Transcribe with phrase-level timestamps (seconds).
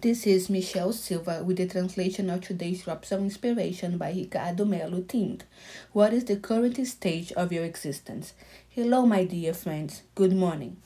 [0.00, 5.00] This is Michelle Silva with the translation of today's Drops of Inspiration by Ricardo Melo
[5.00, 5.40] themed.
[5.92, 8.32] What is the current stage of your existence?
[8.68, 10.02] Hello, my dear friends.
[10.14, 10.76] Good morning.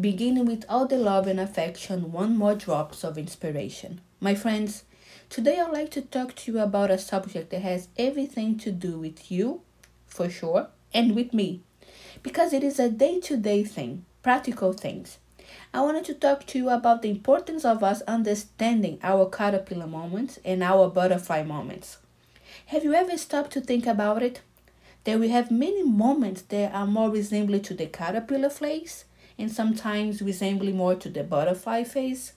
[0.00, 4.02] Beginning with all the love and affection, one more drops of inspiration.
[4.20, 4.84] My friends,
[5.28, 9.00] today I'd like to talk to you about a subject that has everything to do
[9.00, 9.62] with you,
[10.06, 11.62] for sure, and with me,
[12.22, 15.18] because it is a day to day thing, practical things.
[15.72, 20.38] I wanted to talk to you about the importance of us understanding our caterpillar moments
[20.44, 21.98] and our butterfly moments.
[22.66, 24.40] Have you ever stopped to think about it?
[25.04, 29.04] That we have many moments that are more resembling to the caterpillar phase
[29.38, 32.32] and sometimes resembling more to the butterfly phase?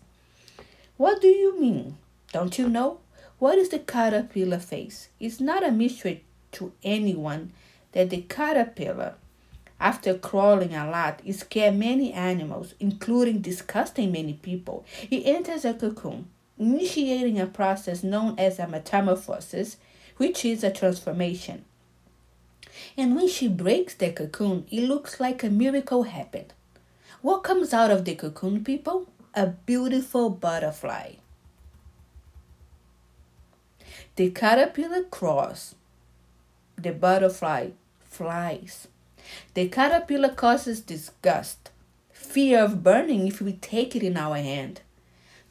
[0.98, 1.98] What do you mean?
[2.32, 3.00] Don't you know?
[3.40, 5.10] What is the caterpillar phase?
[5.20, 6.24] It's not a mystery
[6.54, 7.52] to anyone
[7.92, 9.16] that the caterpillar
[9.84, 14.86] after crawling a lot, it scared many animals, including disgusting many people.
[15.12, 19.76] It enters a cocoon, initiating a process known as a metamorphosis,
[20.16, 21.66] which is a transformation.
[22.96, 26.54] And when she breaks the cocoon, it looks like a miracle happened.
[27.22, 29.10] What comes out of the cocoon, people?
[29.34, 31.16] A beautiful butterfly.
[34.16, 35.76] The caterpillar crawls.
[36.78, 37.72] The butterfly
[38.06, 38.88] flies.
[39.54, 41.72] The caterpillar causes disgust,
[42.12, 44.82] fear of burning if we take it in our hand.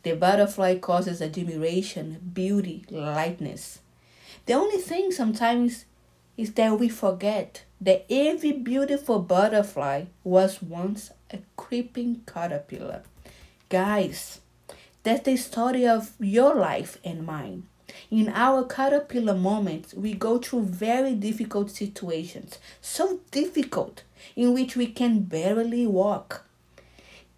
[0.03, 3.81] The butterfly causes admiration, beauty, lightness.
[4.47, 5.85] The only thing sometimes
[6.37, 13.03] is that we forget that every beautiful butterfly was once a creeping caterpillar.
[13.69, 14.41] Guys,
[15.03, 17.69] that's the story of your life and mine.
[18.11, 24.03] In our caterpillar moments, we go through very difficult situations, so difficult,
[24.37, 26.45] in which we can barely walk.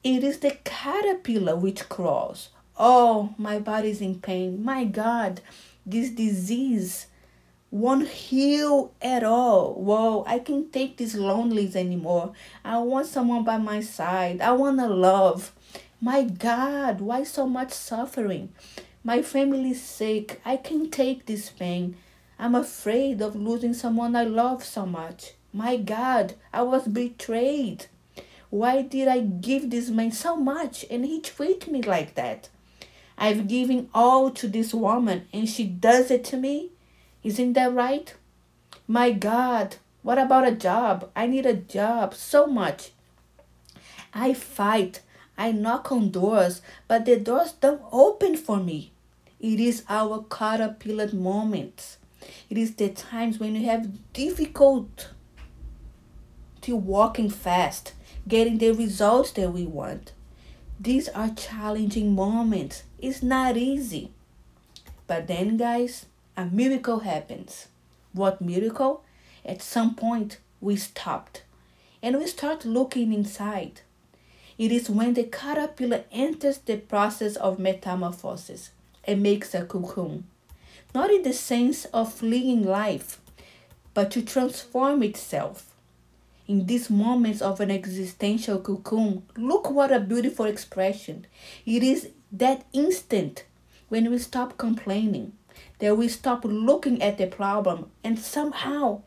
[0.03, 2.51] It is the caterpillar which crawls.
[2.77, 4.63] Oh, my body's in pain.
[4.63, 5.41] My God,
[5.87, 7.07] this disease
[7.71, 9.75] won't heal at all.
[9.75, 12.33] Whoa, I can't take this loneliness anymore.
[12.64, 14.41] I want someone by my side.
[14.41, 15.53] I want to love.
[16.01, 18.51] My God, why so much suffering?
[19.07, 20.41] My family's sick.
[20.47, 21.95] I can't take this pain.
[22.39, 25.35] I'm afraid of losing someone I love so much.
[25.53, 27.85] My God, I was betrayed.
[28.48, 32.48] Why did I give this man so much and he treat me like that?
[33.19, 36.70] I've given all to this woman and she does it to me?
[37.23, 38.14] Isn't that right?
[38.89, 41.11] My God, what about a job?
[41.14, 42.93] I need a job so much.
[44.14, 45.03] I fight.
[45.37, 48.93] I knock on doors, but the doors don't open for me.
[49.45, 51.99] It is our caterpillar moments.
[52.49, 55.11] It is the times when you have difficult
[56.63, 57.93] to walking fast,
[58.27, 60.15] getting the results that we want.
[60.81, 62.85] These are challenging moments.
[62.99, 64.13] It's not easy.
[65.07, 66.07] But then, guys,
[66.39, 67.69] a miracle happens.
[68.15, 69.05] What miracle?
[69.45, 71.43] At some point, we stopped
[72.03, 73.83] and we start looking inside.
[74.57, 78.71] It is when the caterpillar enters the process of metamorphosis
[79.07, 80.27] and makes a cocoon.
[80.95, 83.20] Not in the sense of fleeing life,
[83.95, 85.75] but to transform itself.
[86.47, 91.27] In these moments of an existential cocoon, look what a beautiful expression.
[91.64, 93.45] It is that instant
[93.89, 95.33] when we stop complaining,
[95.79, 99.03] that we stop looking at the problem, and somehow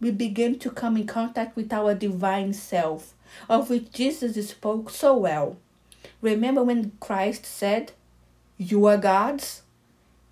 [0.00, 3.14] we begin to come in contact with our divine self,
[3.48, 5.56] of which Jesus spoke so well.
[6.20, 7.92] Remember when Christ said,
[8.62, 9.62] You are God's?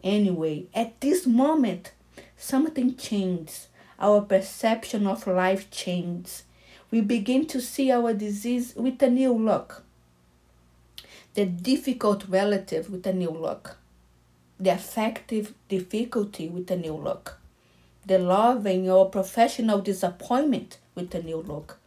[0.04, 1.90] Anyway, at this moment,
[2.36, 3.66] something changed.
[3.98, 6.42] Our perception of life changed.
[6.92, 9.82] We begin to see our disease with a new look.
[11.34, 13.78] The difficult relative with a new look.
[14.60, 17.40] The affective difficulty with a new look.
[18.06, 21.78] The loving or professional disappointment with a new look.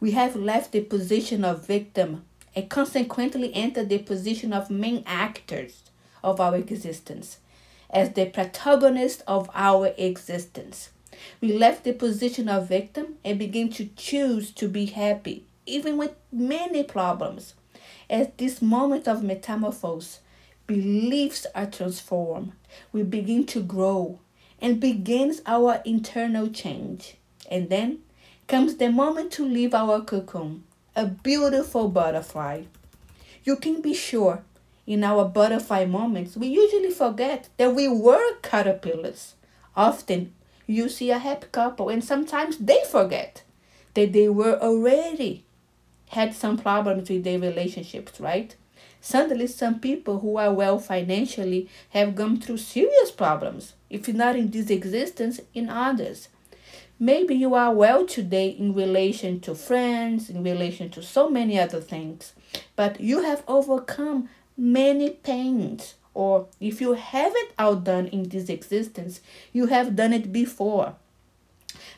[0.00, 2.24] We have left the position of victim
[2.56, 5.82] and consequently enter the position of main actors
[6.24, 7.38] of our existence,
[7.90, 10.90] as the protagonist of our existence.
[11.40, 16.14] We left the position of victim and begin to choose to be happy, even with
[16.32, 17.54] many problems.
[18.08, 20.20] At this moment of metamorphose,
[20.66, 22.52] beliefs are transformed.
[22.92, 24.18] We begin to grow
[24.60, 27.16] and begins our internal change.
[27.50, 28.00] And then
[28.46, 30.64] comes the moment to leave our cocoon,
[30.96, 32.62] a beautiful butterfly.
[33.44, 34.42] You can be sure
[34.86, 39.34] in our butterfly moments, we usually forget that we were caterpillars.
[39.76, 40.32] Often,
[40.66, 43.42] you see a happy couple, and sometimes they forget
[43.94, 45.44] that they were already
[46.10, 48.54] had some problems with their relationships, right?
[49.00, 54.50] Suddenly, some people who are well financially have gone through serious problems, if not in
[54.50, 56.28] this existence, in others.
[56.98, 61.80] Maybe you are well today in relation to friends, in relation to so many other
[61.80, 62.32] things,
[62.74, 65.94] but you have overcome many pains.
[66.14, 69.20] Or if you haven't outdone in this existence,
[69.52, 70.94] you have done it before.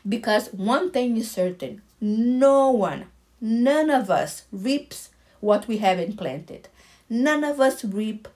[0.07, 3.05] Because one thing is certain no one,
[3.39, 5.09] none of us reaps
[5.39, 6.67] what we haven't planted.
[7.09, 8.27] None of us reap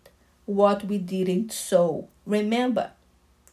[0.46, 2.08] what we didn't sow.
[2.26, 2.92] Remember,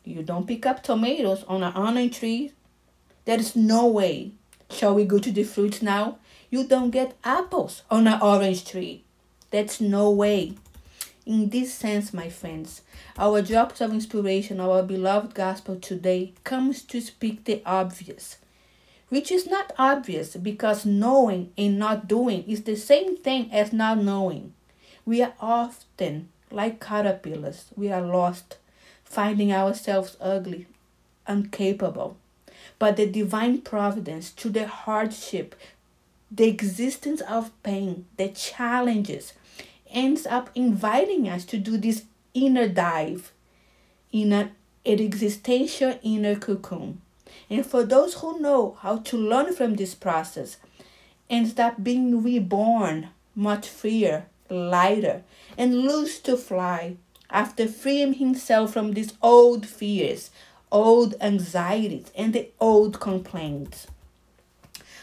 [0.05, 2.53] you don't pick up tomatoes on an onion tree.
[3.31, 4.33] There is no way.
[4.71, 6.19] Shall we go to the fruits now?
[6.51, 9.05] You don't get apples on an orange tree.
[9.53, 10.55] That's no way.
[11.25, 12.83] In this sense, my friends,
[13.17, 18.39] our drops of inspiration, our beloved gospel today comes to speak the obvious,
[19.11, 23.99] which is not obvious because knowing and not doing is the same thing as not
[23.99, 24.55] knowing.
[25.07, 28.57] We are often like caterpillars, we are lost,
[29.05, 30.67] finding ourselves ugly,
[31.29, 32.17] incapable.
[32.81, 35.55] But the divine providence, to the hardship,
[36.31, 39.35] the existence of pain, the challenges,
[39.91, 43.33] ends up inviting us to do this inner dive
[44.11, 44.53] in an,
[44.87, 47.03] an existential inner cocoon.
[47.51, 50.57] And for those who know how to learn from this process,
[51.29, 55.23] ends up being reborn much freer, lighter,
[55.59, 56.97] and loose to fly
[57.29, 60.31] after freeing himself from these old fears,
[60.71, 63.87] old anxieties, and the old complaints.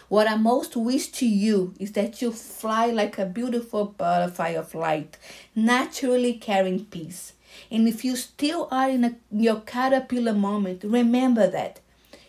[0.10, 4.74] What I most wish to you is that you fly like a beautiful butterfly of
[4.74, 5.18] light,
[5.54, 7.34] naturally carrying peace.
[7.69, 11.81] And if you still are in a, your caterpillar moment, remember that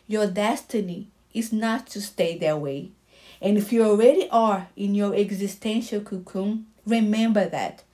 [0.09, 2.91] your destiny is not to stay that way.
[3.41, 7.85] And if you already are in your existential cocoon, remember that.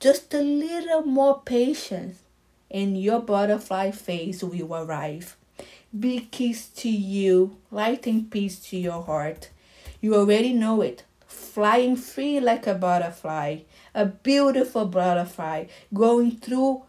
[0.00, 2.22] Just a little more patience
[2.70, 5.36] and your butterfly face will arrive.
[5.98, 9.50] Big kiss to you, light and peace to your heart.
[10.00, 11.04] You already know it.
[11.26, 13.60] Flying free like a butterfly,
[13.94, 16.82] a beautiful butterfly, going through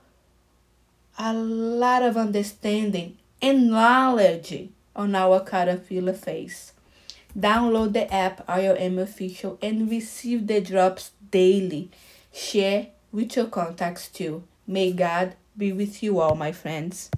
[1.17, 6.73] a lot of understanding and knowledge on our caterpillar face.
[7.37, 11.89] Download the app IOM Official and receive the drops daily.
[12.33, 14.43] Share with your contacts too.
[14.67, 17.11] May God be with you all, my friends.